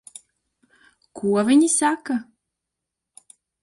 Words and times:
Ko 1.21 1.37
viņi 1.51 1.71
saka? 1.77 2.19